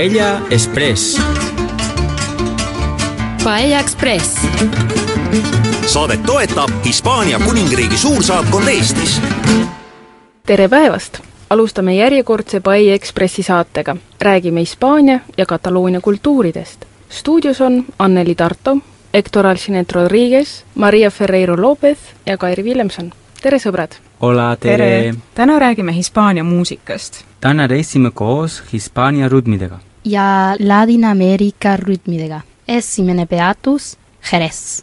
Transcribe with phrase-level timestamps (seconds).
[0.00, 1.20] Paella Express.
[3.44, 4.46] Paella Express.
[5.86, 9.20] saadet toetab Hispaania kuningriigi suursaatkond Eestis.
[10.46, 11.18] tere päevast!
[11.50, 13.96] alustame järjekordse Paella Ekspressi saatega.
[14.20, 16.84] räägime Hispaania ja Kataloonia kultuuridest.
[17.08, 18.76] stuudios on Anneli Tarto,
[19.14, 23.12] Hector Alcinet Rodriguez, Maria Ferreiro Lopez ja Kairi Villemson.
[23.42, 23.90] tere, sõbrad!
[24.22, 25.14] Hola, tere!
[25.34, 27.24] täna räägime Hispaania muusikast.
[27.40, 29.78] täna reisime koos Hispaania rütmidega.
[30.04, 32.40] Ja Ladina-Ameerika rütmidega.
[32.68, 33.96] Esimene peatus
[34.32, 34.82] Jerez.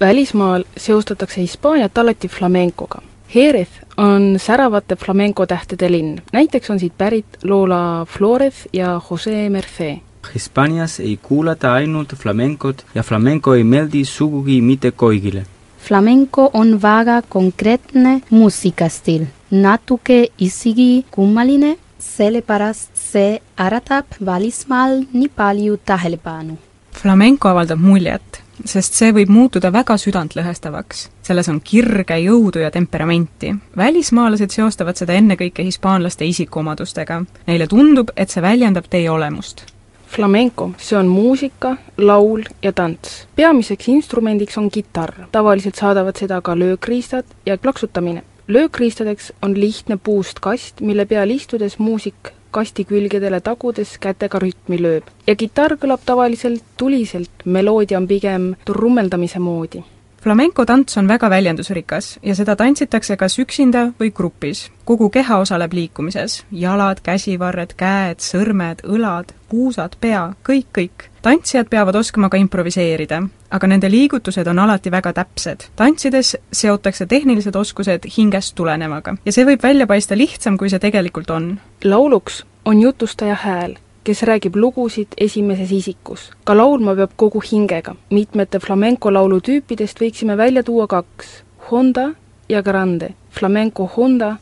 [0.00, 3.02] välismaal seostatakse Hispaaniat alati flamencoga.
[3.34, 9.98] Jerez on säravate flamenco tähtede linn, näiteks on siit pärit Lola Flores ja Jose Merced.
[10.34, 15.44] Hispaanias ei kuulata ainult flamencot ja flamenco ei meeldi sugugi mitte kõigile.
[15.78, 26.58] Flamenco on väga konkreetne muusikastiil, natuke isegi kummaline, sellepärast see äratab välismaal nii palju tähelepanu.
[26.92, 31.08] flamenco avaldab muljet, sest see võib muutuda väga südantlõhestavaks.
[31.22, 33.54] selles on kirge, jõudu ja temperamenti.
[33.76, 37.22] välismaalased seostavad seda ennekõike hispaanlaste isikuomadustega.
[37.46, 39.64] Neile tundub, et see väljendab teie olemust
[40.10, 43.28] Flamenco, see on muusika, laul ja tants.
[43.36, 48.22] peamiseks instrumendiks on kitarr, tavaliselt saadavad seda ka löökriistad ja plaksutamine.
[48.50, 55.06] Löökriistadeks on lihtne puust kast, mille peal istudes muusik kasti külgedele tagudes kätega rütmi lööb.
[55.26, 59.84] ja kitarr kõlab tavaliselt tuliselt, meloodia on pigem trummeldamise moodi
[60.22, 64.70] flamenco tants on väga väljendusrikas ja seda tantsitakse kas üksinda või grupis.
[64.84, 71.08] kogu keha osaleb liikumises, jalad, käsivarred, käed, sõrmed, õlad, puusad, pea, kõik, kõik.
[71.22, 75.64] tantsijad peavad oskama ka improviseerida, aga nende liigutused on alati väga täpsed.
[75.76, 81.30] tantsides seotakse tehnilised oskused hingest tulenevaga ja see võib välja paista lihtsam, kui see tegelikult
[81.30, 81.60] on.
[81.84, 83.76] lauluks on jutustaja hääl
[84.10, 86.30] kes räägib lugusid esimeses isikus.
[86.44, 87.94] ka laulma peab kogu hingega.
[88.10, 92.10] mitmete flamenco laulutüüpidest võiksime välja tuua kaks, Honda
[92.48, 93.14] ja Grande.
[93.30, 94.36] Flamenco Honda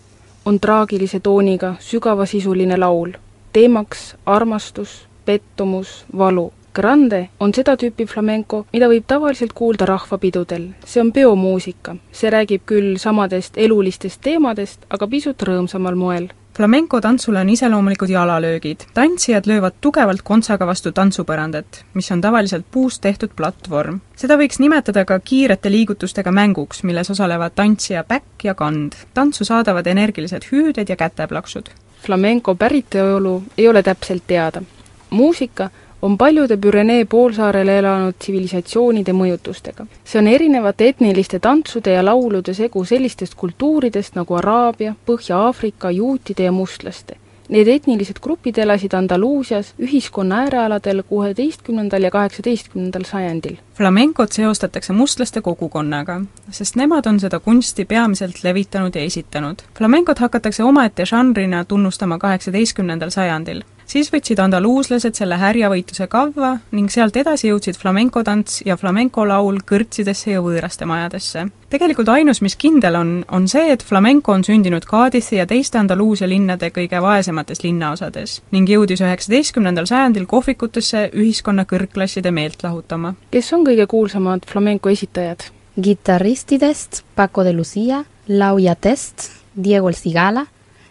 [0.44, 3.12] on traagilise tooniga sügavasisuline laul.
[3.52, 6.52] teemaks armastus, pettumus, valu.
[6.74, 10.68] Grande on seda tüüpi flamenco, mida võib tavaliselt kuulda rahvapidudel.
[10.86, 11.96] see on peomuusika.
[12.12, 18.80] see räägib küll samadest elulistest teemadest, aga pisut rõõmsamal moel flamenco tantsule on iseloomulikud jalalöögid.
[18.94, 24.00] tantsijad löövad tugevalt kontsaga vastu tantsupõrandat, mis on tavaliselt puust tehtud platvorm.
[24.16, 28.92] seda võiks nimetada ka kiirete liigutustega mänguks, milles osalevad tantsija päkk ja kand.
[29.14, 31.70] tantsu saadavad energilised hüüded ja käteplaksud.
[32.06, 34.62] Flamenco päritolu ei ole täpselt teada.
[35.10, 35.70] muusika
[36.02, 39.86] on paljude Pürenee poolsaarel elanud tsivilisatsioonide mõjutustega.
[40.04, 46.52] see on erinevate etniliste tantsude ja laulude segu sellistest kultuuridest nagu Araabia, Põhja-Aafrika, juutide ja
[46.52, 47.16] mustlaste.
[47.48, 53.56] Need etnilised grupid elasid Andaluusias ühiskonna äärealadel kuueteistkümnendal ja kaheksateistkümnendal sajandil.
[53.74, 56.20] flamencot seostatakse mustlaste kogukonnaga,
[56.50, 59.56] sest nemad on seda kunsti peamiselt levitanud ja esitanud.
[59.78, 67.16] flamencot hakatakse omaette žanrina tunnustama kaheksateistkümnendal sajandil siis võtsid andaluuslased selle härjavõitluse kavva ning sealt
[67.16, 71.46] edasi jõudsid flamenco tants ja flamenco laul kõrtsidesse ja võõraste majadesse.
[71.72, 76.28] tegelikult ainus, mis kindel on, on see, et flamenco on sündinud Cadizi ja teiste Andaluusia
[76.28, 83.14] linnade kõige vaesemates linnaosades ning jõudis üheksateistkümnendal sajandil kohvikutesse ühiskonna kõrgklasside meelt lahutama.
[83.30, 85.48] kes on kõige kuulsamad flamenco esitajad?
[85.80, 90.46] kitarristidest Paco de Lucia, lauljatest Diego El Cigala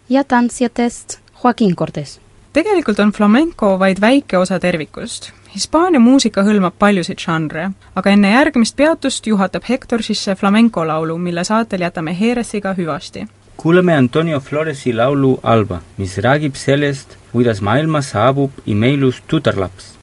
[0.08, 2.18] ja tantsijatest Joaquin Cortes
[2.58, 5.30] tegelikult on flamenco vaid väike osa tervikust.
[5.54, 11.44] Hispaania muusika hõlmab paljusid žanre, aga enne järgmist peatust juhatab Hector sisse flamenco laulu, mille
[11.44, 13.28] saatel jätame Jeresiga hüvasti.
[13.56, 19.98] kuulame Antonio Floresi laulu Alba, mis räägib sellest, kuidas maailma saabub imeilus tütarlaps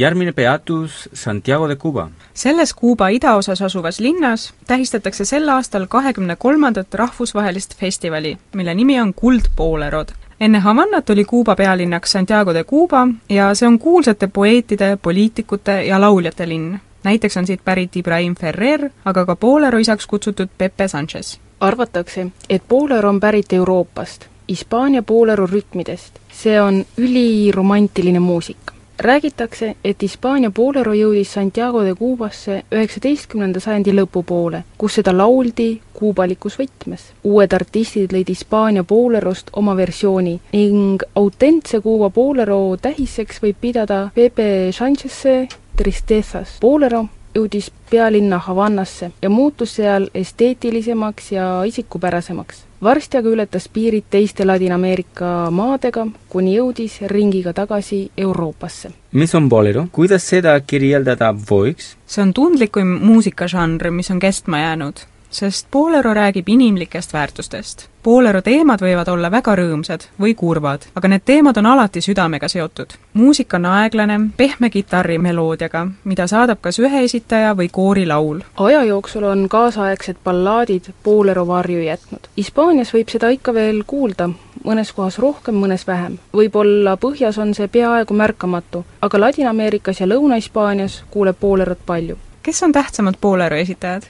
[0.00, 2.08] järgmine peatus Santiago de Cuba.
[2.34, 9.14] selles Kuuba idaosas asuvas linnas tähistatakse sel aastal kahekümne kolmandat rahvusvahelist festivali, mille nimi on
[9.14, 10.08] Kuldpoolerod.
[10.40, 16.00] enne Havannat oli Kuuba pealinnaks Santiago de Cuba ja see on kuulsate poeetide, poliitikute ja
[16.00, 16.78] lauljate linn.
[17.04, 21.38] näiteks on siit pärit Ibrahim Ferrer, aga ka Poolero isaks kutsutud Pepe Sanchez.
[21.60, 26.18] arvatakse, et Poolero on pärit Euroopast, Hispaania Poolero rütmidest.
[26.32, 28.69] see on üliromantiline muusika
[29.00, 36.58] räägitakse, et Hispaania boolero jõudis Santiago de Cubasse üheksateistkümnenda sajandi lõpupoole, kus seda lauldi kuubalikus
[36.60, 37.00] võtmes.
[37.24, 44.70] uued artistid lõid Hispaania boolerost oma versiooni ning autentse Kuuba boolero tähiseks võib pidada Pepe
[44.72, 46.58] Sanchez'e Tristezas.
[46.60, 54.44] boolero jõudis pealinna Havannasse ja muutus seal esteetilisemaks ja isikupärasemaks varsti aga ületas piirid teiste
[54.44, 58.90] Ladina-Ameerika maadega, kuni jõudis ringiga tagasi Euroopasse.
[59.12, 61.94] mis on bolero, kuidas seda kirjeldada võiks?
[62.06, 67.88] see on tundlikum muusikažanr, mis on kestma jäänud sest Bolero räägib inimlikest väärtustest.
[68.04, 72.92] Bolero teemad võivad olla väga rõõmsad või kurvad, aga need teemad on alati südamega seotud.
[73.14, 78.40] muusika on aeglane, pehme kitarrimeloodiaga, mida saadab kas ühe esitaja või koorilaul.
[78.56, 82.28] aja jooksul on kaasaegsed ballaadid Bolero varju jätnud.
[82.36, 84.30] Hispaanias võib seda ikka veel kuulda,
[84.64, 86.18] mõnes kohas rohkem, mõnes vähem.
[86.32, 92.18] võib-olla põhjas on see peaaegu märkamatu, aga Ladina-Ameerikas ja Lõuna-Hispaanias kuuleb Bolerot palju.
[92.42, 94.02] kes on tähtsamad Bolero esitajad?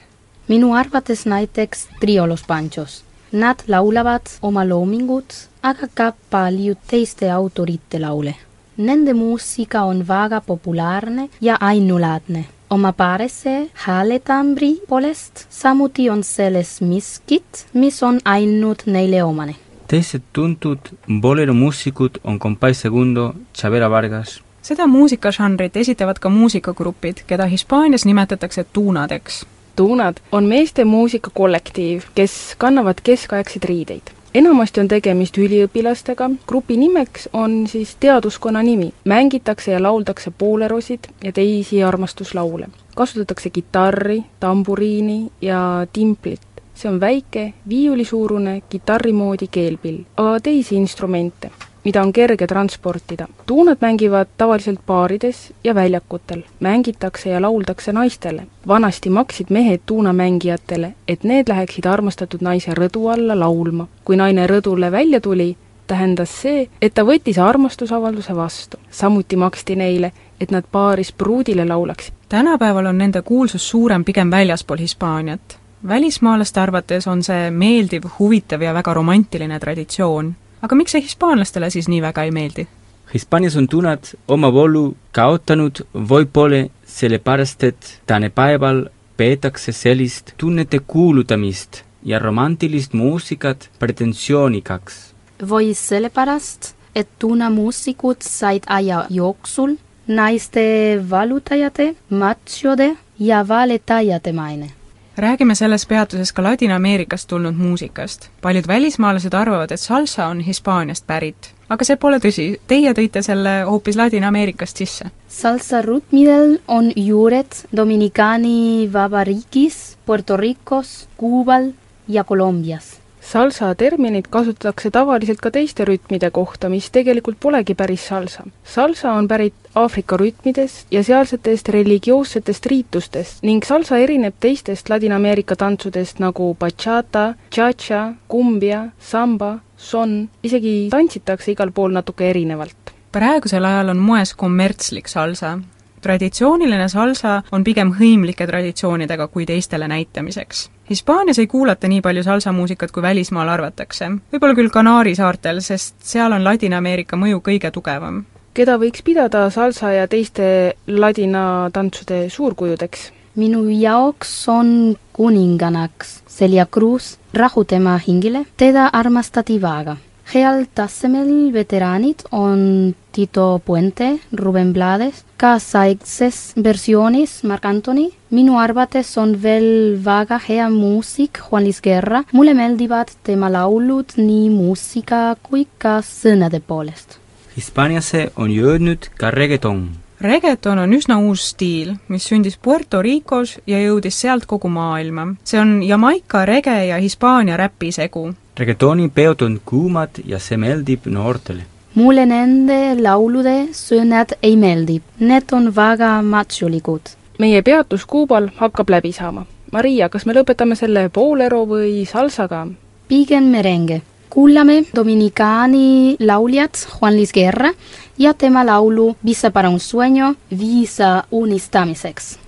[0.47, 3.03] Minu arvates näiteks Trio Los Panchos.
[3.31, 5.33] Nad laulavad oma loomingut,
[5.63, 8.35] aga ka paljud teiste autorite laule.
[8.77, 12.45] Nende muusika on väga populaarne ja ainulaadne.
[12.69, 19.55] oma parese hääletambri poolest samuti on selles miskit, mis on ainult neile omane.
[19.87, 20.79] teised tuntud
[21.21, 24.41] bolero muusikud on Compay Segundo, Chavera Vargas.
[24.61, 29.45] seda muusikažanrit esitavad ka muusikagrupid, keda Hispaanias nimetatakse tuunadeks
[29.81, 34.11] Tuunad on meeste muusikakollektiiv, kes kannavad keskaegseid riideid.
[34.33, 38.93] enamasti on tegemist üliõpilastega, grupi nimeks on siis teaduskonna nimi.
[39.05, 42.67] mängitakse ja lauldakse boolerosid ja teisi armastuslaule.
[42.95, 46.41] kasutatakse kitarri, tamburiini ja timplit.
[46.75, 51.51] see on väike, viiulisuurune kitarri moodi keelpill, aga teisi instrumente
[51.83, 53.27] mida on kerge transportida.
[53.45, 56.41] tuunad mängivad tavaliselt baarides ja väljakutel.
[56.59, 58.43] mängitakse ja lauldakse naistele.
[58.67, 63.87] vanasti maksid mehed tuunamängijatele, et need läheksid armastatud naise rõdu alla laulma.
[64.05, 65.57] kui naine rõdule välja tuli,
[65.87, 68.77] tähendas see, et ta võttis armastusavalduse vastu.
[68.91, 70.11] samuti maksti neile,
[70.41, 72.13] et nad baaris pruudile laulaksid.
[72.29, 75.59] tänapäeval on nende kuulsus suurem pigem väljaspool Hispaaniat.
[75.87, 81.89] välismaalaste arvates on see meeldiv, huvitav ja väga romantiline traditsioon aga miks see hispaanlastele siis
[81.91, 82.67] nii väga ei meeldi?
[83.13, 88.85] Hispaanias on tunnad oma voolu kaotanud võib-olla sellepärast, et tänapäeval
[89.17, 95.13] peetakse sellist tunnete kuulutamist ja romantilist muusikat pretensioonikaks.
[95.41, 99.75] või sellepärast, et tuunamuusikud said aja jooksul
[100.07, 100.63] naiste
[101.09, 104.80] valutajate, matsiode ja valetajate maine
[105.21, 108.29] räägime selles peatuses ka Ladina-Ameerikast tulnud muusikast.
[108.41, 111.53] paljud välismaalased arvavad, et salsa on Hispaaniast pärit.
[111.69, 115.11] aga see pole tõsi, teie tõite selle hoopis Ladina-Ameerikast sisse.
[115.27, 121.71] salsa rütmidel on juured Dominikaani Vabariigis, Puerto Ricos, Kuubal
[122.07, 123.00] ja Kolumbias
[123.31, 128.43] salsa terminit kasutatakse tavaliselt ka teiste rütmide kohta, mis tegelikult polegi päris salsa.
[128.63, 136.19] salsa on pärit Aafrika rütmidest ja sealsetest religioossetest riitustest ning salsa erineb teistest Ladina-Ameerika tantsudest
[136.19, 142.95] nagu bachata, cha-cha, kumbia, samba, son, isegi tantsitakse igal pool natuke erinevalt.
[143.11, 145.59] praegusel ajal on moes kommertslik salsa,
[146.01, 150.69] traditsiooniline salsa on pigem hõimlike traditsioonidega kui teistele näitamiseks.
[150.89, 154.09] Hispaanias ei kuulata nii palju salsamuusikat, kui välismaal arvatakse.
[154.33, 158.25] võib-olla küll Kanaari saartel, sest seal on Ladina-Ameerika mõju kõige tugevam.
[158.53, 163.11] keda võiks pidada salsa ja teiste ladina tantsude suurkujudeks?
[163.35, 169.95] minu jaoks on kuningannaks Celia Cruz, Rahu tema hingile, teda armastati väga
[170.33, 178.11] heal tasemel veteraanid on Tito Puente, Ruben Blades, kaasaegses versioonis Marc Anthony.
[178.31, 184.49] minu arvates on veel väga hea muusik Juan Luis Guerra, mulle meeldivad tema laulud nii
[184.49, 187.17] muusika kui ka sõnade poolest.
[187.57, 189.89] Hispaaniasse on jõudnud ka reggaeton.
[190.21, 195.33] Reggaeton on üsna uus stiil, mis sündis Puerto Ricos ja jõudis sealt kogu maailma.
[195.43, 198.29] see on Jamaica rege ja Hispaania räpi segu
[198.61, 201.63] reggaetoni peod on kuumad ja see meeldib noortele.
[201.95, 207.01] mulle nende laulude sõnad ei meeldi, need on väga machulikud.
[207.39, 209.45] meie peatus Kuubal hakkab läbi saama.
[209.71, 212.67] Maria, kas me lõpetame selle poolero või salsaga?
[213.07, 214.01] pigem merengue.
[214.31, 217.73] Kuulame Dominikaani lauljat Juan Luis Guerra
[218.17, 222.39] ja tema laulu Visa para un sueño, viisa unistamiseks.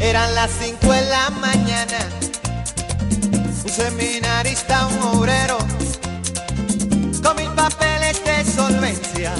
[0.00, 1.98] Eran las cinco de la mañana,
[3.64, 5.58] un seminarista, un obrero,
[7.22, 9.32] con mil papeles de solvencia,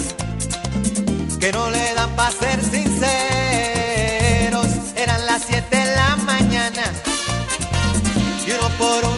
[1.41, 3.03] que no le dan para ser sinceros.
[4.97, 6.85] Eran las siete de la mañana,
[8.47, 9.12] y uno por uno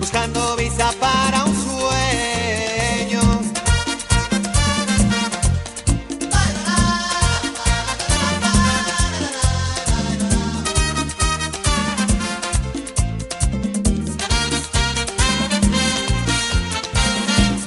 [0.00, 3.20] buscando visa para un sueño.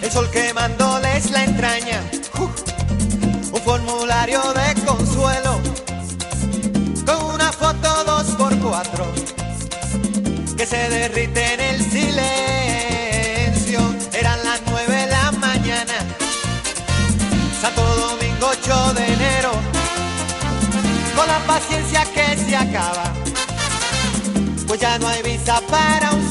[0.02, 2.02] el sol quemándoles la entraña,
[3.54, 5.62] un formulario de consuelo,
[7.06, 9.06] con una foto dos por cuatro,
[10.64, 12.22] que se derrite en el silencio,
[14.14, 15.94] eran las nueve de la mañana,
[17.62, 19.52] Santo Domingo 8 de enero,
[21.18, 23.12] con la paciencia que se acaba,
[24.66, 26.23] pues ya no hay visa para un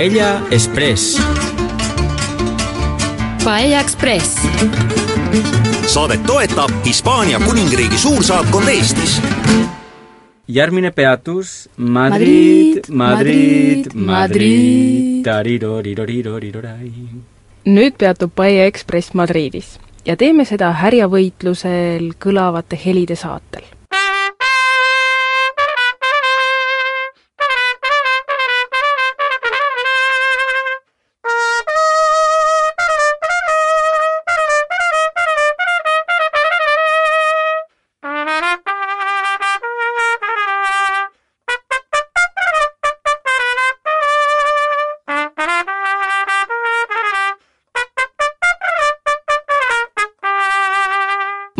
[0.00, 1.20] Paella Express
[3.44, 4.38] Paella Express.
[5.86, 9.18] saadet toetab Hispaania kuningriigi suursaatkond Eestis
[10.48, 16.54] järgmine peatus Madrid, Madrid, Madrid, Madrid, Madrid.
[16.64, 17.20] Madrid.
[17.64, 19.74] nüüd peatub Paia Ekspress Madridis
[20.06, 23.68] ja teeme seda härjavõitlusel kõlavate helide saatel.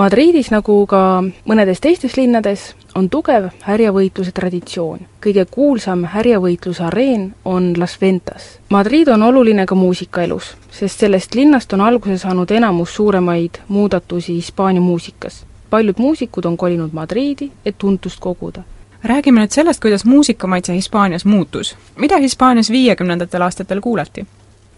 [0.00, 5.00] Madridis, nagu ka mõnedes teistes linnades, on tugev härjavõitluse traditsioon.
[5.20, 8.58] kõige kuulsam härjavõitluse areen on Las Ventas.
[8.70, 14.80] Madrid on oluline ka muusikaelus, sest sellest linnast on alguse saanud enamus suuremaid muudatusi Hispaania
[14.80, 15.44] muusikas.
[15.70, 18.62] paljud muusikud on kolinud Madriidi, et tuntust koguda.
[19.04, 21.76] räägime nüüd sellest, kuidas muusikamaitse Hispaanias muutus.
[21.96, 24.26] mida Hispaanias viiekümnendatel aastatel kuulati?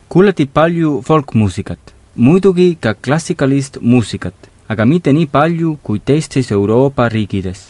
[0.08, 4.34] kuulati palju folkmuusikat, muidugi ka klassikalist muusikat,
[4.72, 7.60] aga mitte nii palju kui teistes Euroopa riikides.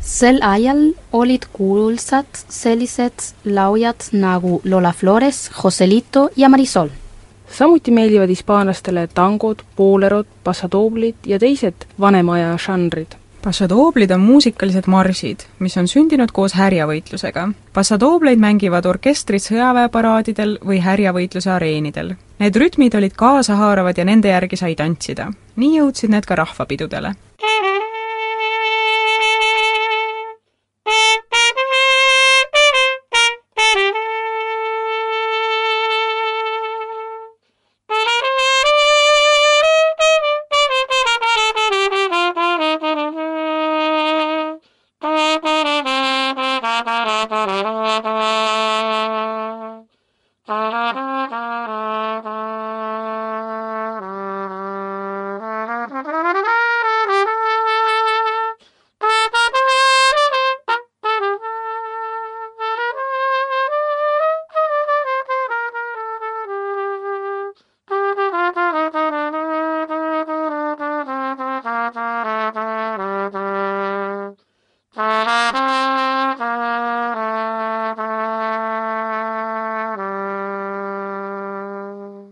[0.00, 0.80] sel ajal
[1.12, 6.88] olid kuulsad sellised lauljad nagu Lola Flores, Joselito ja Marisol.
[7.58, 13.14] samuti meeldivad hispaanlastele tangod, boolerod, passadoblid ja teised vanema aja žanrid.
[13.42, 17.46] Passadooblid on muusikalised marsid, mis on sündinud koos härjavõitlusega.
[17.72, 22.14] Passadoobleid mängivad orkestrid sõjaväeparaadidel või härjavõitluse areenidel.
[22.40, 25.32] Need rütmid olid kaasahaaravad ja nende järgi sai tantsida.
[25.56, 27.14] nii jõudsid need ka rahvapidudele.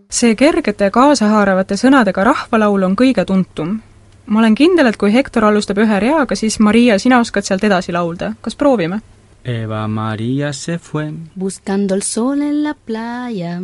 [0.09, 3.79] See kergete ja kaasahaaravate sõnadega rahvalaul on kõige tuntum.
[4.25, 7.91] ma olen kindel, et kui Hektor alustab ühe reaga, siis Maria, sina oskad sealt edasi
[7.91, 9.01] laulda, kas proovime?
[9.43, 13.61] Eva María se fue, Buscando el sol en la playa.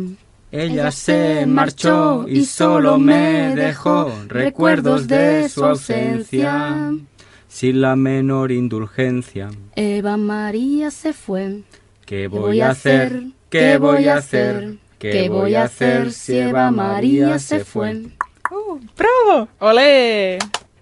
[0.52, 6.92] ella se marchó y solo me dejó recuerdos de su ausencia,
[7.48, 9.50] sin la menor indulgencia.
[9.74, 11.62] Eva María se fue.
[12.04, 13.22] ¿Qué voy a hacer?
[13.50, 14.78] ¿Qué voy a hacer?
[15.12, 18.02] ¿Qué voy a hacer si Eva María se fue?
[18.96, 19.48] Bravo!
[19.60, 20.38] ole!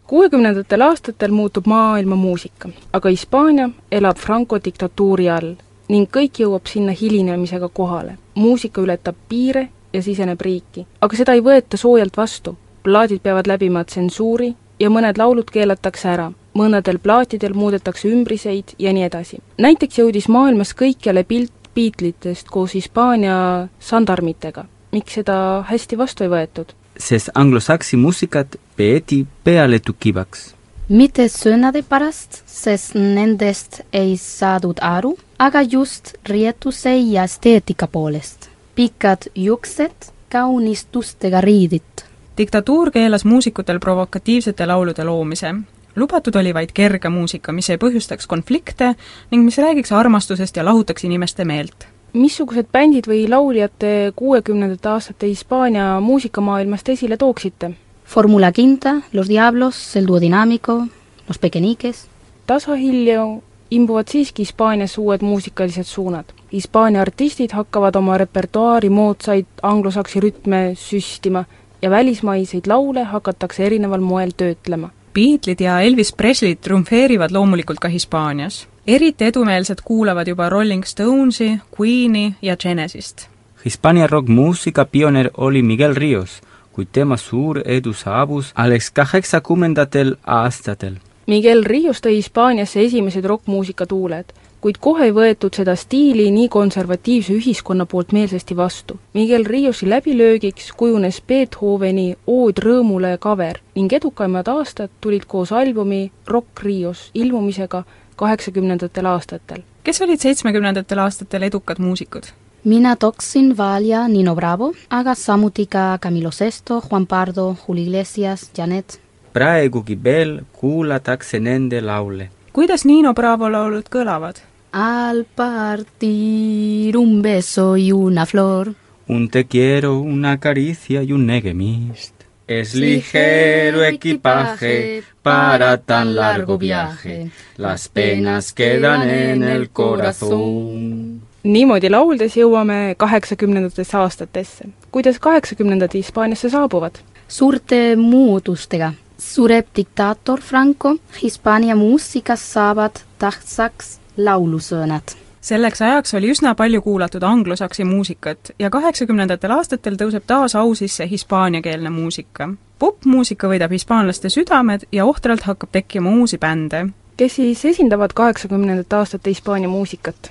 [0.06, 5.54] kuuekümnendatel aastatel muutub maailma muusika, aga Hispaania elab Franco diktatuuri all
[5.88, 8.18] ning kõik jõuab sinna hilinemisega kohale.
[8.34, 10.86] muusika ületab piire ja siseneb riiki.
[11.00, 12.56] aga seda ei võeta soojalt vastu.
[12.82, 16.32] plaadid peavad läbima tsensuuri ja mõned laulud keelatakse ära.
[16.54, 19.38] mõnedel plaatidel muudetakse ümbriseid ja nii edasi.
[19.58, 24.64] näiteks jõudis maailmas kõikjale pilt Beatlesitest koos Hispaania sandarmitega.
[24.92, 26.74] miks seda hästi vastu ei võetud?
[26.98, 30.54] sest anglosaksi muusikat peeti pealetukivaks.
[30.88, 38.48] mitte sõnade pärast, sest nendest ei saadud aru, aga just riietuse ja esteetika poolest.
[38.74, 42.06] pikad juuksed, kaunistustega riidid.
[42.38, 45.54] diktatuur keelas muusikutel provokatiivsete laulude loomise.
[45.96, 48.94] Lubatud oli vaid kerge muusika, mis ei põhjustaks konflikte
[49.30, 53.84] ning mis räägiks armastusest ja lahutaks inimeste meelt missugused bändid või lauljad
[54.16, 57.72] kuuekümnendate aastate Hispaania muusikamaailmast esile tooksite?
[58.04, 60.86] Fórmula Quinta, Los Diablos, El Duodinámico,
[61.28, 62.06] Los Pequeñiques.
[62.46, 66.24] tasahilju imbuvad siiski Hispaanias uued muusikalised suunad.
[66.52, 71.44] Hispaania artistid hakkavad oma repertuaari moodsaid anglosaksi rütme süstima
[71.82, 74.90] ja välismaiseid laule hakatakse erineval moel töötlema.
[75.14, 78.68] Beatlesid ja Elvis Presley triumfeerivad loomulikult ka Hispaanias.
[78.86, 83.28] eriti edumeelsed kuulavad juba Rolling Stonesi, Queen'i ja Genesist.
[83.64, 90.94] Hispaania rokkmuusika pioneer oli Miguel Rios, kuid tema suur edu saabus alles kaheksakümnendatel aastatel.
[91.26, 94.24] Miguel Rios tõi Hispaaniasse esimesed rokkmuusika tuuled,
[94.64, 98.94] kuid kohe ei võetud seda stiili nii konservatiivse ühiskonna poolt meelsasti vastu.
[99.12, 106.62] Miguel Riosi läbilöögiks kujunes Beethoveni Ood rõõmule cover ning edukamad aastad tulid koos albumi Rock
[106.64, 107.82] Rios ilmumisega
[108.16, 109.60] kaheksakümnendatel aastatel.
[109.84, 112.24] kes olid seitsmekümnendatel aastatel edukad muusikud?
[112.64, 119.00] mina tooksin välja Nino Bravo, aga samuti ka Camilo Sesto, Juan Pardo, Julio Iglesias, Janet.
[119.32, 122.30] praegugi veel kuulatakse nende laule.
[122.52, 124.53] kuidas Nino Bravo laulud kõlavad?
[124.76, 128.74] Al partir un beso y una flor.
[129.06, 132.12] Un te quiero, una caricia y un negemist.
[132.48, 137.30] Es ligero equipaje para tan largo viaje.
[137.56, 141.22] Las penas quedan en el corazón.
[141.44, 144.64] niimoodi lauldes jõuame kaheksakümnendatesse aastatesse.
[144.90, 146.94] kuidas kaheksakümnendad Hispaaniasse saabuvad?
[147.28, 148.92] suurte muutustega.
[149.18, 155.02] sureb diktaator Franco, Hispaania muusikas saavad tähtsaks laulusõnad.
[155.40, 161.08] selleks ajaks oli üsna palju kuulatud anglosaksi muusikat ja kaheksakümnendatel aastatel tõuseb taas au sisse
[161.10, 162.48] hispaaniakeelne muusika.
[162.78, 166.86] popmuusika võidab hispaanlaste südamed ja ohtralt hakkab tekkima uusi bände.
[167.16, 170.30] kes siis esindavad kaheksakümnendate aastate Hispaania muusikat?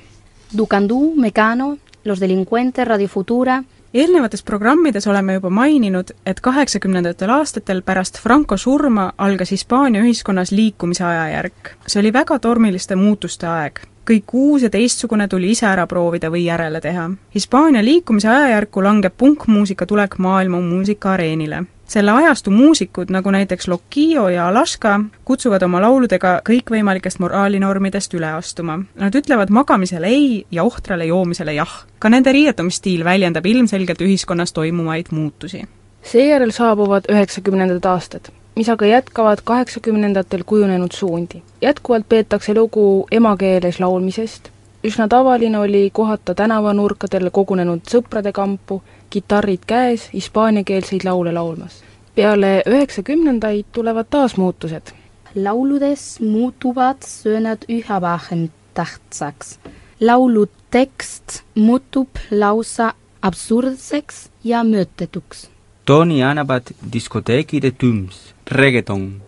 [0.58, 8.20] Ducandú, Mecano, Los Delincuentes, Radio Futura, eelnevates programmides oleme juba maininud, et kaheksakümnendatel aastatel pärast
[8.20, 11.76] Franco surma algas Hispaania ühiskonnas liikumise ajajärk.
[11.88, 13.80] see oli väga tormiliste muutuste aeg.
[14.10, 17.10] Kõik uus ja teistsugune tuli ise ära proovida või järele teha.
[17.36, 21.64] Hispaania liikumise ajajärku langeb punkmuusika tulek maailma muusikaareenile
[21.94, 28.80] selle ajastu muusikud, nagu näiteks Lokio ja Alaska, kutsuvad oma lauludega kõikvõimalikest moraalinormidest üle astuma.
[29.00, 31.84] Nad ütlevad magamisele ei ja ohtrale joomisele jah.
[32.00, 35.64] ka nende riietumisstiil väljendab ilmselgelt ühiskonnas toimuvaid muutusi.
[36.04, 41.42] seejärel saabuvad üheksakümnendad aastad, mis aga jätkavad kaheksakümnendatel kujunenud suundi.
[41.62, 44.50] jätkuvalt peetakse lugu emakeeles laulmisest,
[44.84, 51.84] üsna tavaline oli kohata tänavanurkadel kogunenud sõprade kampu, kitarrid käes, hispaaniakeelseid laule laulmas.
[52.16, 54.94] peale üheksakümnendaid tulevad taas muutused.
[55.36, 59.60] lauludes muutuvad sõnad üha vähem tähtsaks.
[60.02, 65.48] laulu tekst muutub lausa absurdseks ja mõttetuks.
[65.86, 66.64] tooni annavad
[66.94, 69.22] diskoteekide tüms, reggaeton.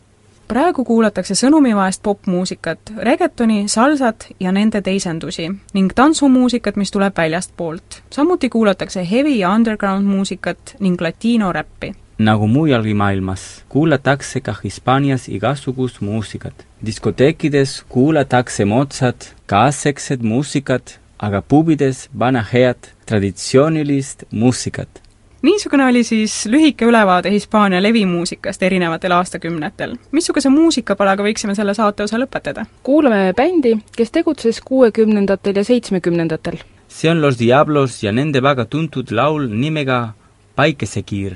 [0.48, 8.02] praegu kuulatakse sõnumivaest popmuusikat, reggaetoni, salsat ja nende teisendusi ning tantsumuusikat, mis tuleb väljastpoolt.
[8.10, 16.02] samuti kuulatakse heavy ja underground muusikat ning latiinoräppi nagu mujalgi maailmas, kuulatakse ka Hispaanias igasugust
[16.02, 16.54] muusikat.
[16.86, 25.05] diskoteekides kuulatakse Mozart, kaasaegset muusikat, aga pubides vana head traditsioonilist muusikat.
[25.46, 29.96] Niisugune oli siis lühike ülevaade Hispaania levimuusikast erinevatel aastakümnetel.
[30.12, 32.66] missuguse muusikapalaga võiksime selle saate osa lõpetada?
[32.84, 36.58] kuulame bändi, kes tegutses kuuekümnendatel ja seitsmekümnendatel.
[36.88, 40.14] see on Los Diablos ja nende väga tuntud laul nimega
[40.56, 41.36] Päikesekiir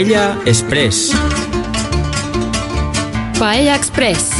[0.00, 1.16] Paella Express.
[3.38, 4.32] Paella Express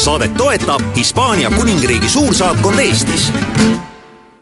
[0.00, 3.28] saadet toetab Hispaania kuningriigi suursaatkond Eestis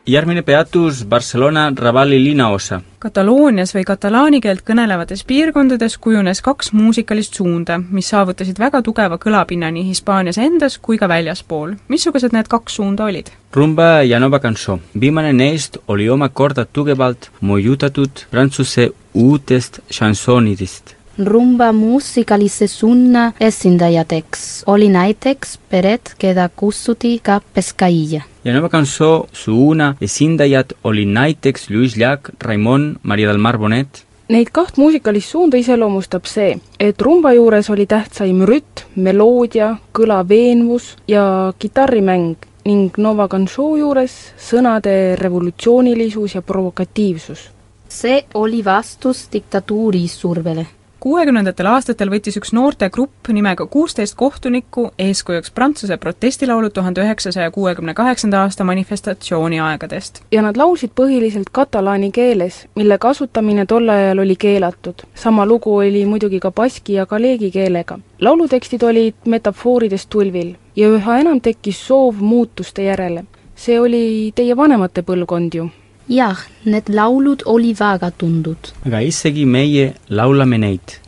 [0.06, 2.80] järgmine peatus Barcelona Ravalli linnaosa.
[2.98, 9.74] Kataloonias või katalaani keelt kõnelevates piirkondades kujunes kaks muusikalist suunda, mis saavutasid väga tugeva kõlapinna
[9.74, 11.74] nii Hispaanias endas kui ka väljaspool.
[11.88, 13.30] missugused need kaks suunda olid?
[13.52, 14.78] Rumba ja Nova Cançó.
[15.00, 20.94] viimane neist oli omakorda tugevalt mõjutatud prantsuse uutest šansoonidest.
[21.18, 28.22] rumba muusikalise suuna esindajateks oli näiteks pered, keda kutsuti ka Pescailla.
[28.44, 34.48] ja Nova Cançó suuna esindajad olid näiteks Luis Llach, Raimon, Maria del Mar Bonet, Neid
[34.57, 41.53] kaht muusikalist suunda iseloomustab see, et rumba juures oli tähtsaim rütm, meloodia, kõla veenvus ja
[41.59, 47.50] kitarrimäng ning Nova Cançó juures sõnade revolutsioonilisus ja provokatiivsus.
[47.94, 50.66] See oli vastus diktatuuri survele.
[51.04, 58.40] kuuekümnendatel aastatel võttis üks noortegrupp nimega Kuusteist kohtunikku eeskujuks Prantsuse protestilaulu tuhande üheksasaja kuuekümne kaheksanda
[58.40, 60.22] aasta manifestatsiooni aegadest.
[60.33, 65.07] ja nad laulsid põhiliselt katalaani keeles, mille kasutamine tol ajal oli keelatud.
[65.14, 67.98] sama lugu oli muidugi ka baski ja galeegi keelega.
[68.20, 73.24] laulutekstid olid metafooridest tulvil ja üha enam tekkis soov muutuste järele.
[73.54, 75.70] see oli teie vanemate põlvkond ju.
[76.09, 78.73] jah, need laulud oli väga tundud.
[78.87, 81.01] aga isegi meie laulame neid.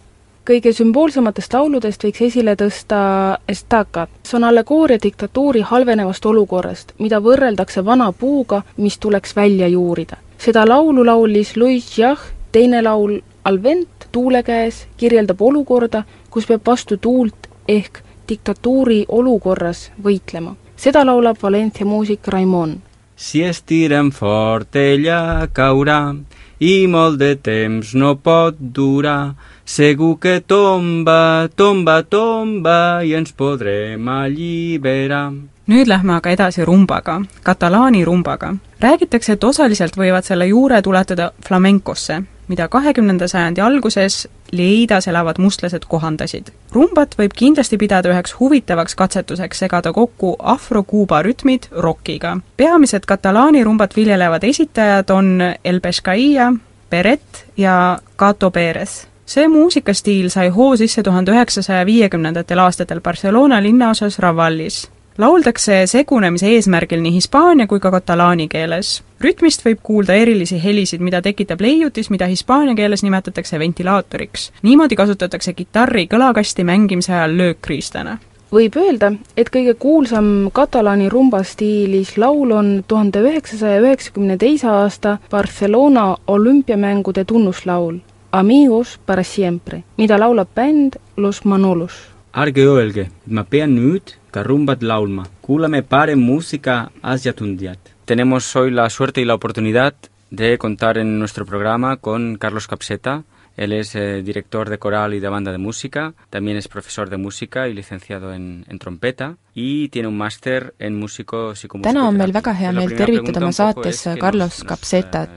[0.46, 4.10] kõige sümboolsematest lauludest võiks esile tõsta Estacat.
[4.22, 10.16] see on allegooria diktatuuri halvenevast olukorrast, mida võrreldakse vana puuga, mis tuleks välja juurida.
[10.38, 12.20] seda laulu laulis Louis Jah,
[12.52, 20.54] teine laul Alvent tuule käes kirjeldab olukorda, kus peab vastu tuult ehk diktatuuri olukorras võitlema.
[20.76, 22.80] seda laulab Valencia muusik Raimon
[23.16, 26.14] Si estirem fort ella caurà
[26.60, 29.34] i molt de temps no pot durar.
[29.64, 35.32] Segur que tomba, tomba, tomba i ens podrem alliberar.
[35.66, 38.54] nüüd lähme aga edasi rumbaga, katalaani rumbaga.
[38.80, 45.82] räägitakse, et osaliselt võivad selle juure tuletada flamenkosse, mida kahekümnenda sajandi alguses Leidas elavad mustlased
[45.88, 46.52] kohandasid.
[46.72, 52.38] rumbat võib kindlasti pidada üheks huvitavaks katsetuseks segada kokku afro-kuuba rütmid rokiga.
[52.56, 56.52] peamised katalaani rumbat viljelevad esitajad on El Pescaia,
[56.90, 64.18] Peret ja Cato Perez see muusikastiil sai hoo sisse tuhande üheksasaja viiekümnendatel aastatel Barcelona linnaosas
[64.18, 64.90] Ravallis.
[65.18, 69.02] Lauldakse segunemise eesmärgil nii hispaania kui ka katalaani keeles.
[69.20, 74.52] rütmist võib kuulda erilisi helisid, mida tekitab leiutis, mida hispaania keeles nimetatakse ventilaatoriks.
[74.62, 78.18] niimoodi kasutatakse kitarri kõlakasti mängimise ajal löökkriistana
[78.52, 85.18] võib öelda, et kõige kuulsam katalaani rumba stiilis laul on tuhande üheksasaja üheksakümne teise aasta
[85.30, 87.98] Barcelona olümpiamängude tunnuslaul
[88.32, 92.15] Amigos para siempre, mida laulab bänd Los Manolos.
[92.36, 95.24] Ärge öelge, et ma pean nüüd ka rumbat laulma.
[95.40, 97.78] kuulame parem muusika asjatundjat.
[98.04, 99.94] Tenemos hoy la suerte y la oportunidad
[100.30, 103.24] de contar en nuestro programa con Carlos Capseta.
[103.56, 107.16] Él es eh, director de coral y de banda de música, también es profesor de
[107.16, 111.88] música y licenciado en, en trompeta y tiene un máster en músico psicomúsico.
[111.88, 115.30] Täna on meil väga hea meel tervitada oma saates Carlos Capsetat.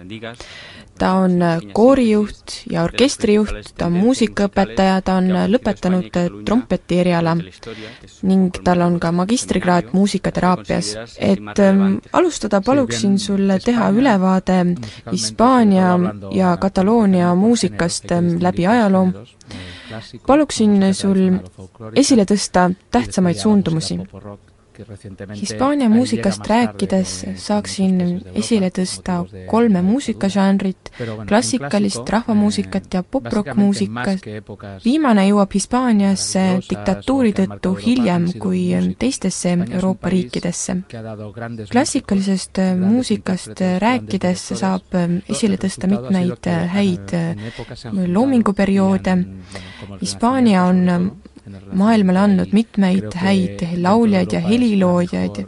[1.00, 1.40] Ta on
[1.74, 7.36] koorijuht ja orkestrijuht, ta on muusikaõpetaja, ta on lõpetanud trompeti eriala
[8.28, 10.96] ning tal on ka magistrikraad muusikateraapias.
[11.18, 14.60] et ähm, alustada paluksin sulle teha ülevaade
[15.12, 15.98] Hispaania
[16.32, 19.08] ja Kataloonia muusikast ähm, läbi ajaloo.
[20.28, 21.40] paluksin sul
[21.96, 24.00] esile tõsta tähtsamaid suundumusi.
[25.36, 29.18] Hispaania muusikast rääkides saaksin esile tõsta
[29.50, 30.92] kolme muusikažanrit,
[31.28, 34.24] klassikalist rahvamuusikat ja poprock-muusikat.
[34.86, 38.64] viimane jõuab Hispaaniasse diktatuuri tõttu hiljem kui
[39.00, 40.78] teistesse Euroopa riikidesse.
[41.72, 44.96] klassikalisest muusikast rääkides saab
[45.30, 47.16] esile tõsta mitmeid häid
[48.08, 49.18] loominguperioode.
[50.02, 51.12] Hispaania on
[51.74, 55.46] maailmale andnud mitmeid häid lauljaid ja heliloojaid,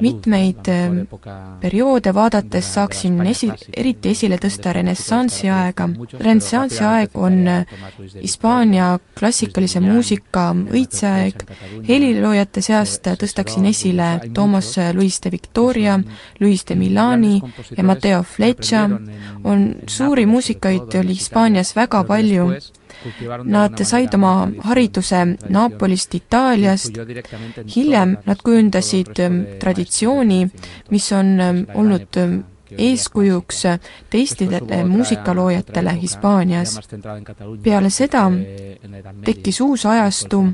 [0.00, 0.68] mitmeid
[1.60, 5.88] perioode vaadates saaksin esi, eriti esile tõsta renessansi aega.
[6.20, 7.38] renessansi aeg on
[8.22, 11.44] Hispaania klassikalise muusika õitseaeg,
[11.88, 15.98] heliloojate seast tõstaksin esile Toomas Luis de Victoria,
[16.40, 17.40] Luis de Milani
[17.76, 18.84] ja Mateo Flecha,
[19.44, 22.50] on suuri muusikaid oli Hispaanias väga palju
[23.44, 26.98] Nad said oma hariduse Napolist, Itaaliast,
[27.76, 29.14] hiljem nad kujundasid
[29.60, 30.40] traditsiooni,
[30.90, 31.36] mis on
[31.74, 32.18] olnud
[32.70, 33.62] eeskujuks
[34.10, 36.78] teistele muusikaloojatele Hispaanias.
[37.62, 38.30] peale seda
[39.24, 40.44] tekkis uus ajastu,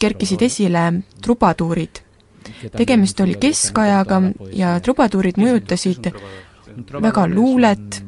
[0.00, 2.02] kerkisid esile trubatuurid.
[2.76, 6.12] tegemist oli keskajaga ja trubatuurid mõjutasid
[7.02, 8.04] väga luulet.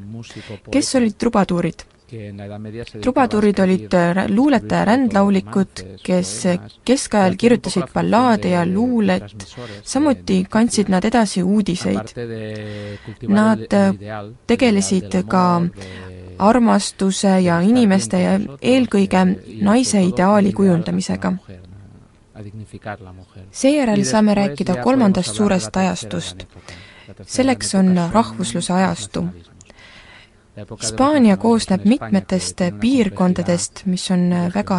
[0.70, 1.95] kes olid trubatuurid?
[3.02, 3.94] Trubatuurid olid
[4.28, 6.32] luuletaja rändlaulikud, kes
[6.86, 9.46] keskajal kirjutasid ballaade ja luulet,
[9.82, 12.14] samuti kandsid nad edasi uudiseid.
[13.28, 13.66] Nad
[14.46, 15.44] tegelesid ka
[16.38, 19.24] armastuse ja inimeste ja eelkõige
[19.62, 21.32] naise ideaali kujundamisega.
[23.50, 26.46] seejärel saame rääkida kolmandast suurest ajastust.
[27.26, 29.24] selleks on rahvusluse ajastu
[30.56, 34.78] Hispaania koosneb mitmetest piirkondadest, mis on väga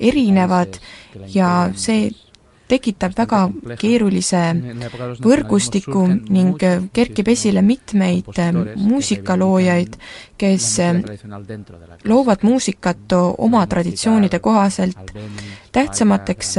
[0.00, 0.78] erinevad
[1.34, 2.08] ja see
[2.70, 3.40] tekitab väga
[3.80, 4.40] keerulise
[5.24, 6.62] võrgustiku ning
[6.96, 8.30] kerkib esile mitmeid
[8.76, 9.98] muusikaloojaid,
[10.40, 10.68] kes
[12.08, 15.12] loovad muusikat oma traditsioonide kohaselt.
[15.72, 16.54] tähtsamateks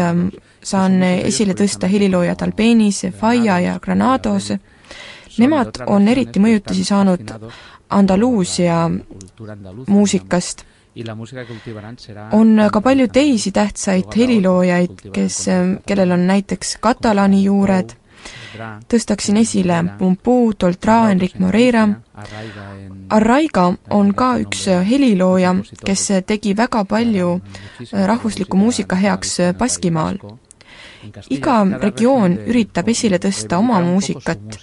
[0.63, 4.51] saan esile tõsta heliloojad Albenis, Falla ja Granados.
[5.39, 7.31] Nemad on eriti mõjutusi saanud
[7.91, 8.89] Andaluusia
[9.88, 10.63] muusikast.
[12.32, 15.45] on ka palju teisi tähtsaid heliloojaid, kes,
[15.86, 17.95] kellel on näiteks katalaani juured
[18.91, 21.88] tõstaksin esile Pumpu, Toltra, Enric Moreira,
[23.10, 27.34] Arraiga on ka üks helilooja, kes tegi väga palju
[27.91, 30.19] rahvusliku muusika heaks Baskimaal.
[31.34, 34.60] iga regioon üritab esile tõsta oma muusikat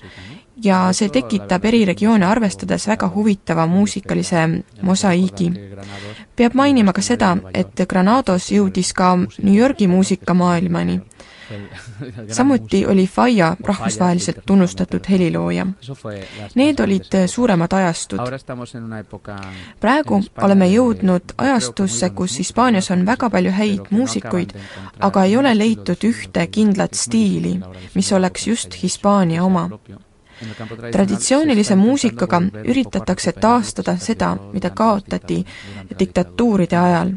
[0.64, 4.48] ja see tekitab eri regioone arvestades väga huvitava muusikalise
[4.82, 5.52] mosaiigi.
[6.36, 11.00] peab mainima ka seda, et Granados jõudis ka New Yorgi muusika maailmani.
[12.32, 15.66] samuti oli Faya rahvusvaheliselt tunnustatud helilooja.
[16.54, 18.20] Need olid suuremad ajastud.
[19.80, 24.52] praegu oleme jõudnud ajastusse, kus Hispaanias on väga palju häid muusikuid,
[25.00, 27.60] aga ei ole leitud ühte kindlat stiili,
[27.94, 29.70] mis oleks just Hispaania oma
[30.92, 35.44] traditsioonilise muusikaga üritatakse taastada seda, mida kaotati
[35.98, 37.12] diktatuuride ajal.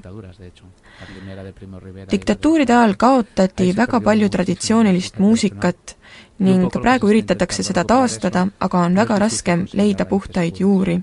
[2.11, 5.97] diktatuuride ajal kaotati väga palju traditsioonilist muusikat
[6.39, 11.01] ning praegu üritatakse seda taastada, aga on väga raske leida puhtaid juuri.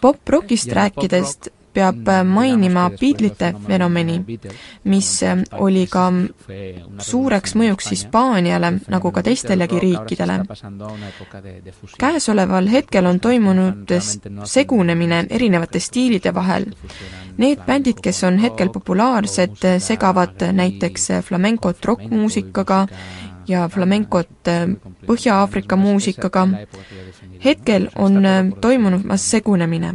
[0.00, 4.16] Pop-rockist rääkides peab mainima Beatlesite fenomeni,
[4.84, 5.10] mis
[5.60, 6.06] oli ka
[7.08, 10.40] suureks mõjuks Hispaaniale, nagu ka teistelegi riikidele.
[11.98, 13.92] käesoleval hetkel on toimunud
[14.44, 16.66] segunemine erinevate stiilide vahel.
[17.36, 22.86] Need bändid, kes on hetkel populaarsed, segavad näiteks flamencot rokkmuusikaga
[23.48, 24.28] ja flamencot
[25.06, 26.48] Põhja-Aafrika muusikaga.
[27.44, 28.22] hetkel on
[28.60, 29.94] toimumas segunemine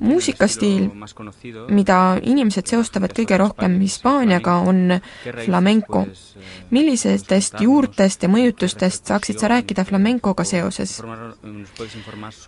[0.00, 0.88] muusikastiil,
[1.68, 4.98] mida inimesed seostavad kõige rohkem Hispaaniaga, on
[5.44, 6.06] flamenco.
[6.70, 11.00] millistest juurtest ja mõjutustest saaksid sa rääkida flamencoga seoses?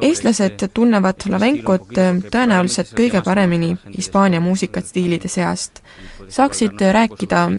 [0.00, 1.88] eestlased tunnevad flamencot
[2.30, 5.82] tõenäoliselt kõige paremini Hispaania muusikastiilide seast.
[6.28, 7.50] saaksid rääkida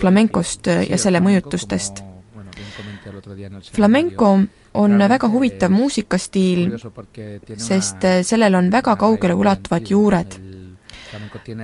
[0.00, 2.04] flamencost ja selle mõjutustest?
[3.72, 4.38] Flamenco
[4.74, 6.74] on väga huvitav muusikastiil,
[7.56, 10.40] sest sellel on väga kaugele ulatuvad juured.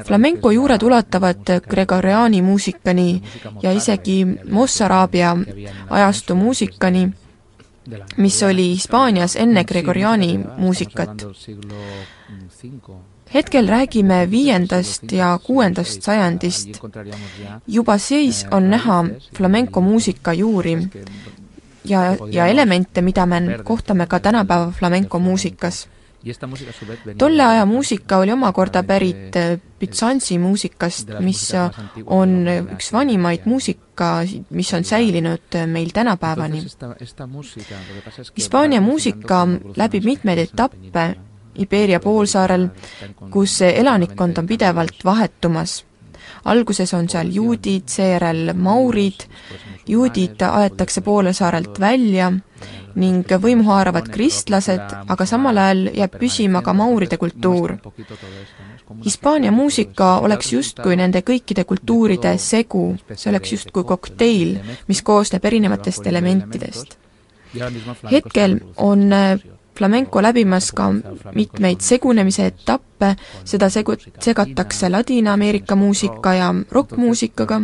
[0.06, 3.22] flamenco juured ulatuvad Gregoriani muusikani
[3.62, 5.36] ja isegi Mossaraabia
[5.90, 7.10] ajastu muusikani,
[8.16, 11.26] mis oli Hispaanias enne Gregoriani muusikat.
[13.34, 16.68] hetkel räägime viiendast ja kuuendast sajandist.
[17.66, 19.04] juba siis on näha
[19.36, 20.78] flamenco muusika juuri,
[21.84, 25.88] ja, ja elemente, mida me kohtame ka tänapäeva flamenco muusikas.
[27.18, 29.36] tolle aja muusika oli omakorda pärit
[29.80, 31.52] Byzantsi muusikast, mis
[32.06, 34.20] on üks vanimaid muusika,
[34.50, 36.62] mis on säilinud meil tänapäevani.
[38.36, 41.14] Hispaania muusika läbib mitmeid etappe
[41.58, 42.68] Iberia poolsaarel,
[43.30, 45.84] kus elanikkond on pidevalt vahetumas.
[46.44, 49.26] Alguses on seal juudid, seejärel maurid,
[49.88, 52.32] juudid aetakse poolsaarelt välja
[52.98, 57.76] ning võimu haaravad kristlased, aga samal ajal jääb püsima ka mauride kultuur.
[59.04, 64.56] Hispaania muusika oleks justkui nende kõikide kultuuride segu, see oleks justkui kokteil,
[64.88, 66.98] mis koosneb erinevatest elementidest.
[68.10, 69.08] hetkel on
[69.80, 70.90] flamenco läbimas ka
[71.34, 73.14] mitmeid segunemise etappe,
[73.48, 77.62] seda segu-, segatakse Ladina-Ameerika muusika ja rokkmuusikaga,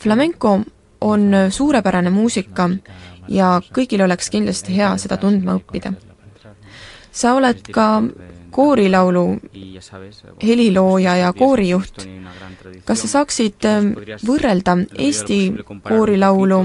[0.00, 0.60] flamenco
[1.00, 2.70] on suurepärane muusika
[3.28, 5.92] ja kõigil oleks kindlasti hea seda tundma õppida.
[7.12, 7.86] sa oled ka
[8.50, 9.24] koorilaulu
[10.42, 12.06] helilooja ja koorijuht.
[12.84, 13.92] kas sa saaksid ähm,
[14.26, 15.40] võrrelda Eesti
[15.88, 16.60] koorilaulu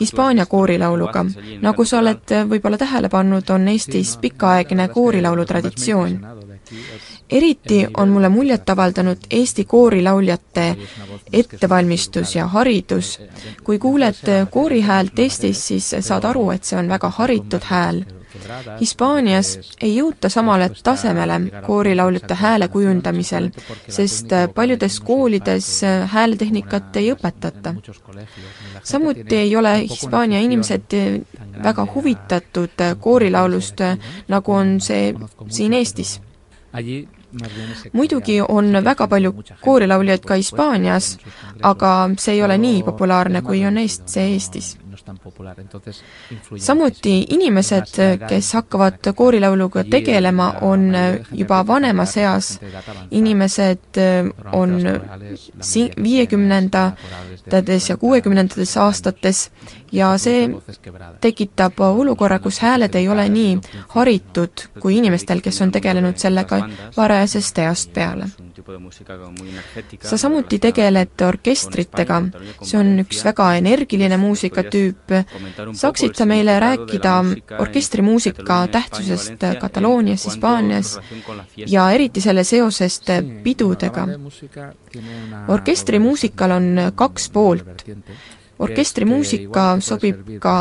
[0.00, 1.24] Hispaania koorilauluga?
[1.62, 6.20] nagu sa oled äh, võib-olla tähele pannud, on Eestis pikaaegne koorilaulu traditsioon
[7.30, 10.76] eriti on mulle muljet avaldanud Eesti koorilauljate
[11.32, 13.20] ettevalmistus ja haridus.
[13.64, 18.02] kui kuuled koorihäält Eestis, siis saad aru, et see on väga haritud hääl.
[18.80, 23.50] Hispaanias ei jõuta samale tasemele koorilauljate hääle kujundamisel,
[23.88, 25.68] sest paljudes koolides
[26.12, 27.74] hääletehnikat ei õpetata.
[28.82, 30.96] samuti ei ole Hispaania inimesed
[31.64, 33.84] väga huvitatud koorilaulust,
[34.28, 35.14] nagu on see
[35.48, 36.20] siin Eestis
[37.92, 41.18] muidugi on väga palju koorilauljaid ka Hispaanias,
[41.62, 44.76] aga see ei ole nii populaarne, kui on Eest-, see Eestis.
[46.56, 50.92] Samuti inimesed, kes hakkavad koorilauluga tegelema, on
[51.32, 52.60] juba vanemas eas.
[53.10, 53.78] inimesed
[54.52, 54.80] on
[55.60, 59.50] si-, viiekümnendates ja kuuekümnendates aastates
[59.92, 60.48] ja see
[61.20, 63.58] tekitab olukorra, kus hääled ei ole nii
[63.94, 66.60] haritud kui inimestel, kes on tegelenud sellega
[66.96, 68.28] varajasest east peale.
[70.02, 72.20] sa samuti tegeled orkestritega,
[72.62, 75.14] see on üks väga energiline muusikatüüp,
[75.72, 77.14] saaksid sa meile rääkida
[77.58, 80.98] orkestrimuusika tähtsusest Kataloonias, Hispaanias
[81.66, 83.10] ja eriti selle seosest
[83.42, 84.08] pidudega?
[85.48, 87.84] orkestrimuusikal on kaks poolt
[88.58, 90.54] orkestrimuusika sobib ka,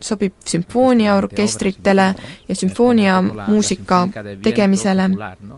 [0.00, 2.06] sobib sümfooniaorkestritele
[2.48, 4.00] ja sümfooniamuusika
[4.42, 5.08] tegemisele.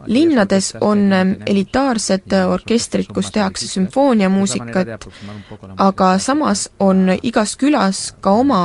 [0.07, 1.13] linnades on
[1.47, 5.09] elitaarsed orkestrid, kus tehakse sümfooniamuusikat,
[5.77, 8.63] aga samas on igas külas ka oma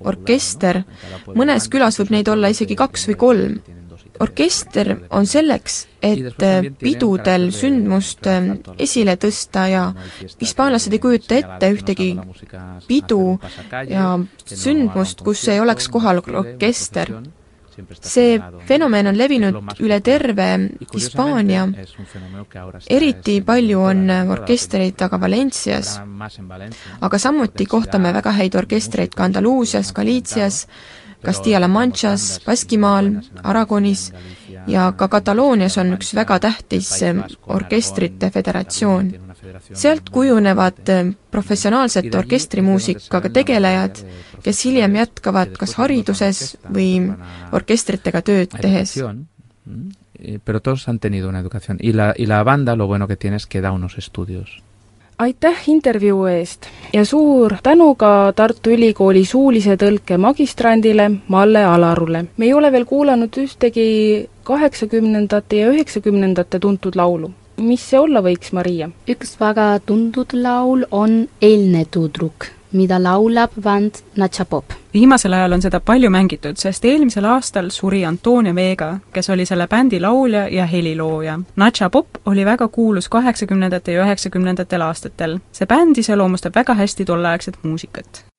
[0.00, 0.82] orkester,
[1.26, 3.81] mõnes külas võib neid olla isegi kaks või kolm
[4.20, 6.42] orkester on selleks, et
[6.80, 8.26] pidudel sündmust
[8.78, 9.84] esile tõsta ja
[10.40, 12.10] hispaanlased ei kujuta ette ühtegi
[12.88, 13.38] pidu
[13.88, 17.14] ja sündmust, kus ei oleks kohal orkester.
[18.04, 18.36] see
[18.68, 20.48] fenomen on levinud üle terve
[20.92, 21.62] Hispaania,
[22.90, 25.94] eriti palju on orkestreid aga Valencias,
[27.00, 30.66] aga samuti kohtame väga häid orkestreid ka Andaluusias, Galiitsias,
[31.22, 33.10] Castilla-La Manchas, Baskimaal,
[33.42, 34.12] Aragonis
[34.66, 39.12] ja ka Kataloonias on üks väga tähtis eh, orkestrite föderatsioon.
[39.74, 44.02] sealt kujunevad eh, professionaalsete orkestrimuusikaga tegelejad,
[44.42, 47.12] kes hiljem jätkavad kas hariduses või
[47.52, 48.98] orkestritega tööd tehes.
[50.44, 53.36] Pero todos han tenido una educación y la, y la banda lo bueno que tiene
[53.36, 54.62] es que da unos estudios
[55.22, 62.24] aitäh intervjuu eest ja suur tänu ka Tartu Ülikooli suulise tõlke magistrandile Malle Alarule.
[62.36, 63.86] me ei ole veel kuulanud ühtegi
[64.44, 67.30] kaheksakümnendate ja üheksakümnendate tuntud laulu.
[67.56, 68.90] mis see olla võiks, Maria?
[69.08, 74.64] üks väga tuntud laul on Eilne tudruk mida laulab bänd Natšapop.
[74.94, 79.68] viimasel ajal on seda palju mängitud, sest eelmisel aastal suri Antonio Vega, kes oli selle
[79.68, 81.38] bändi laulja ja helilooja.
[81.56, 85.38] Natšapop oli väga kuulus kaheksakümnendate ja üheksakümnendatel aastatel.
[85.52, 88.31] see bänd iseloomustab väga hästi tolleaegset muusikat.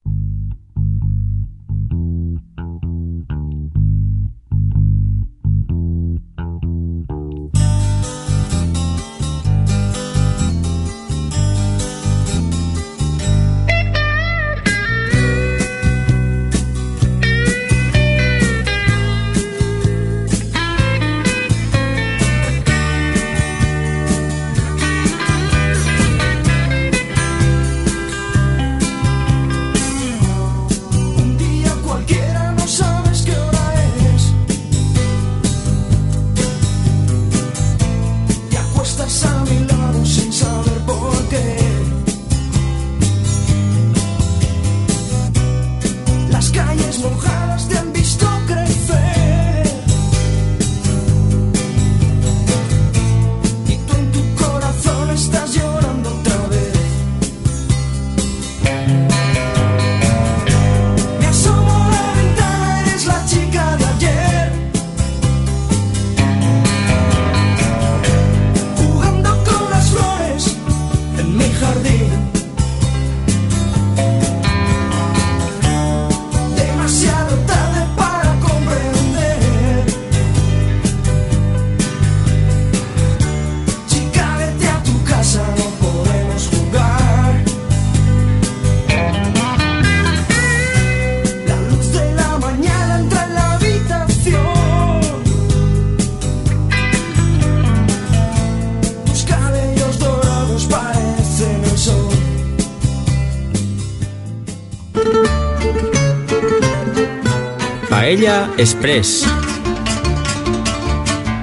[108.03, 109.25] Paella Express.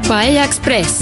[0.08, 1.00] Paella Express.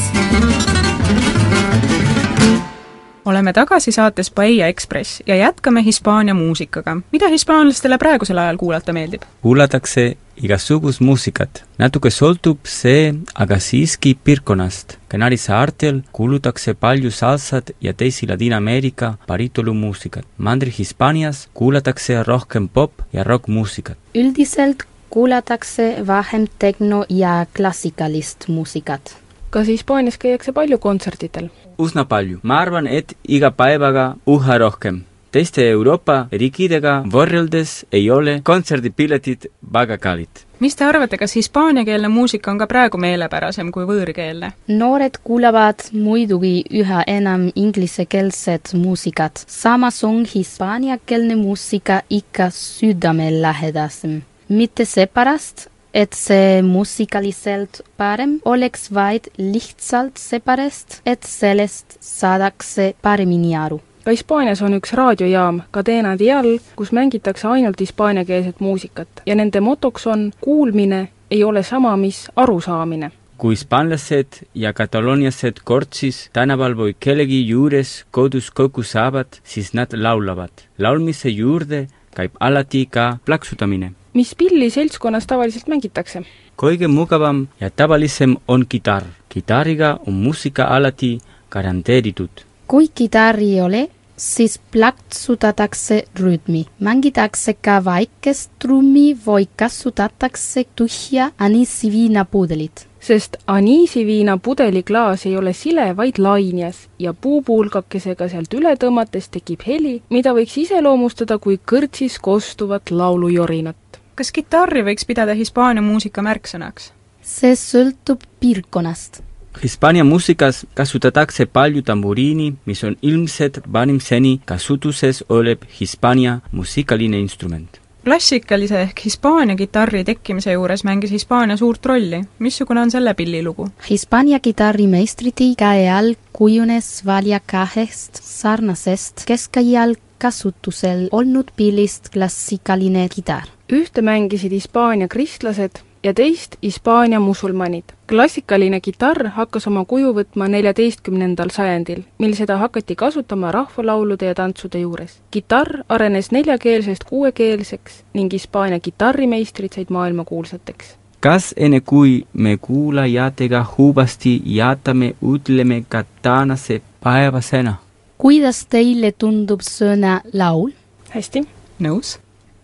[3.24, 6.96] oleme tagasi saates Paella Express ja jätkame Hispaania muusikaga.
[7.12, 9.22] mida hispaanlastele praegusel ajal kuulata meeldib?
[9.42, 11.64] kuulatakse igasugust muusikat.
[11.78, 14.96] natuke sõltub see aga siiski piirkonnast.
[15.08, 20.24] Kanari saartel kuulatakse palju salsat ja teisi Ladina-Ameerika päritolumuusikat.
[20.38, 23.96] mandri Hispaanias kuulatakse rohkem pop- ja rokkmuusikat.
[24.14, 29.16] üldiselt kuulatakse vähem tehno- ja klassikalist muusikat.
[29.50, 31.50] kas Hispaanias käiakse palju kontsertidel?
[31.78, 35.00] üsna palju, ma arvan, et iga päevaga üha rohkem.
[35.32, 42.50] teiste Euroopa riikidega võrreldes ei ole kontserdipiletid väga kallid mis te arvate, kas hispaaniakeelne muusika
[42.50, 44.52] on ka praegu meelepärasem kui võõrkeelne?
[44.68, 54.22] noored kuulavad muidugi üha enam inglisekeelset muusikat, samas on hispaaniakeelne muusika ikka südamelähedasem.
[54.48, 63.80] Mitte seepärast, et see muusikaliselt parem oleks, vaid lihtsalt seepärast, et sellest saadakse paremini aru
[64.08, 66.46] ka Hispaanias on üks raadiojaam, Cadena Dial,
[66.78, 73.10] kus mängitakse ainult hispaaniakeelset muusikat ja nende motoks on kuulmine ei ole sama, mis arusaamine
[73.38, 80.50] kui hispaanlased ja kataloniased kortsis tänaval või kellegi juures kodus kokku saavad, siis nad laulavad.
[80.78, 81.86] laulmise juurde
[82.16, 83.92] käib alati ka plaksutamine.
[84.18, 86.24] Mis pilli seltskonnas tavaliselt mängitakse?
[86.58, 89.06] kõige mugavam ja tavalisem on kitarr.
[89.28, 91.18] kitarriga on muusika alati
[91.50, 92.44] garanteeritud.
[92.66, 93.88] kui kitarri ei ole,
[94.18, 96.66] siis plaksutatakse rütmi.
[96.80, 102.86] mängitakse ka väikest trummi või kasutatakse tühja aniisiviinapudelit.
[103.00, 110.02] sest aniisiviinapudeli klaas ei ole sile, vaid lainjas ja puupulgakesega sealt üle tõmmates tekib heli,
[110.10, 113.97] mida võiks iseloomustada kui kõrtsis kostuvat laulujorinat.
[114.18, 116.92] Kas kitarri võiks pidada Hispaania muusika märksõnaks?
[117.22, 119.22] see sõltub piirkonnast
[119.62, 127.80] Hispaania muusikas kasutatakse palju tamburiini, mis on ilmselt vanim seni kasutuses olev Hispaania muusikaline instrument.
[128.04, 132.22] klassikalise ehk Hispaania kitarri tekkimise juures mängis Hispaania suurt rolli.
[132.38, 133.68] missugune on selle pilli lugu?
[133.90, 143.57] Hispaania kitarrimeistrite käe all kujunes välja kahest sarnasest keskajal kasutusel olnud pillist klassikaline kitarr.
[143.72, 145.70] Ühte mängisid Hispaania kristlased
[146.02, 147.84] ja teist Hispaania musulmanid.
[148.08, 154.78] klassikaline kitarr hakkas oma kuju võtma neljateistkümnendal sajandil, mil seda hakati kasutama rahvalaulude ja tantsude
[154.78, 155.18] juures.
[155.30, 160.96] kitarr arenes neljakeelsest kuuekeelseks ning Hispaania kitarrimeistrid said maailmakuulsateks.
[161.20, 167.74] kas enne, kui me kuulajatega hubasti jätame, ütleme ka tänase päevasena?
[168.18, 170.70] kuidas teile tundub sõna laul?
[171.10, 171.44] hästi.
[171.78, 172.18] nõus.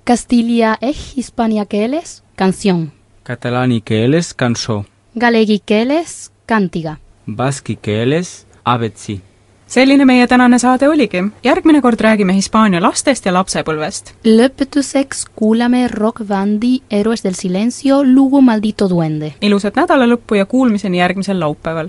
[0.04, 2.92] Castilla ehk hispaania keeles canción
[3.24, 4.84] katalaani keeles cançó.
[5.18, 6.96] Galegi keeles cantiga.
[7.26, 9.20] Baski keeles abetsi.
[9.66, 11.24] selline meie tänane saade oligi.
[11.44, 14.12] järgmine kord räägime Hispaania lastest ja lapsepõlvest.
[14.24, 19.32] lõpetuseks kuulame rokkbändi Héroes del Silencio lugu Maldito Duende.
[19.40, 21.88] ilusat nädalalõppu ja kuulmiseni järgmisel laupäeval.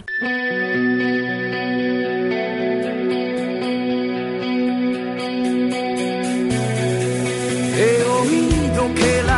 [8.96, 9.35] Paella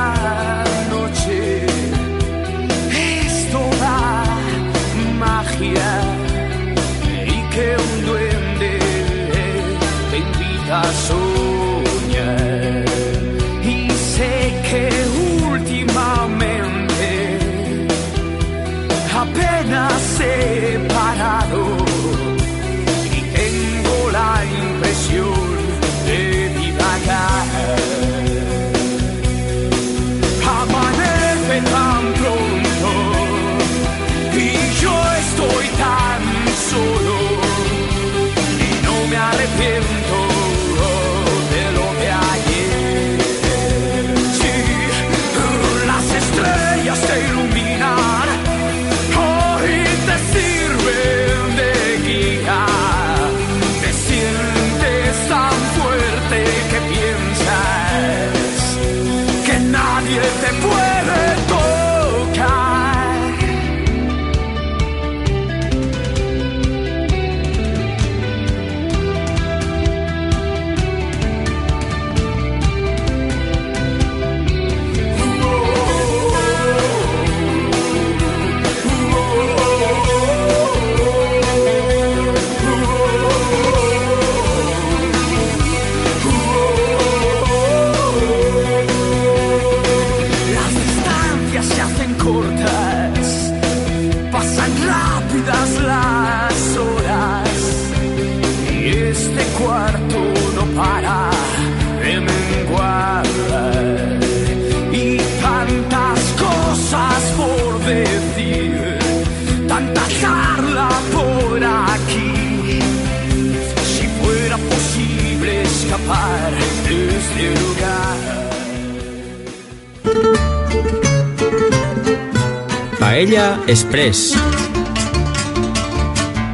[123.67, 124.37] Express.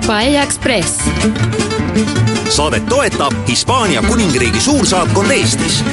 [0.07, 0.97] Paella Express.
[2.49, 5.84] saadet toetab Hispaania Kuningriigi suursaatkond Eestis